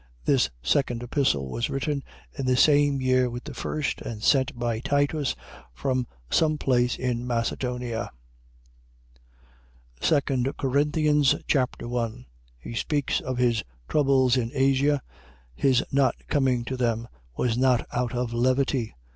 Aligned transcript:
This 0.25 0.49
second 0.63 1.03
Epistle 1.03 1.47
was 1.47 1.69
written 1.69 2.03
in 2.33 2.47
the 2.47 2.57
same 2.57 3.01
year 3.01 3.29
with 3.29 3.43
the 3.43 3.53
first 3.53 4.01
and 4.01 4.23
sent 4.23 4.57
by 4.57 4.79
Titus 4.79 5.35
from 5.75 6.07
some 6.27 6.57
place 6.57 6.97
in 6.97 7.27
Macedonia. 7.27 8.09
2 9.99 10.21
Corinthians 10.57 11.35
Chapter 11.47 11.87
1 11.87 12.25
He 12.57 12.73
speaks 12.73 13.19
of 13.21 13.37
his 13.37 13.61
troubles 13.87 14.37
in 14.37 14.49
Asia. 14.55 15.03
His 15.53 15.83
not 15.91 16.15
coming 16.27 16.65
to 16.65 16.75
them 16.77 17.07
was 17.37 17.55
not 17.55 17.85
out 17.93 18.15
of 18.15 18.33
levity. 18.33 18.95